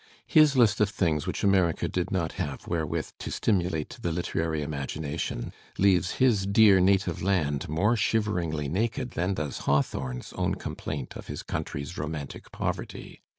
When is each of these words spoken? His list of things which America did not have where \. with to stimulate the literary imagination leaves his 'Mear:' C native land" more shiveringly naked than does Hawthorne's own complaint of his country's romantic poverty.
His 0.25 0.55
list 0.55 0.81
of 0.81 0.89
things 0.89 1.27
which 1.27 1.43
America 1.43 1.87
did 1.87 2.09
not 2.09 2.31
have 2.31 2.63
where 2.63 2.87
\. 2.87 2.87
with 2.87 3.15
to 3.19 3.29
stimulate 3.29 3.99
the 4.01 4.11
literary 4.11 4.63
imagination 4.63 5.53
leaves 5.77 6.13
his 6.13 6.47
'Mear:' 6.47 6.79
C 6.79 6.83
native 6.83 7.21
land" 7.21 7.69
more 7.69 7.95
shiveringly 7.95 8.67
naked 8.67 9.11
than 9.11 9.35
does 9.35 9.59
Hawthorne's 9.69 10.33
own 10.33 10.55
complaint 10.55 11.15
of 11.15 11.27
his 11.27 11.43
country's 11.43 11.99
romantic 11.99 12.51
poverty. 12.51 13.21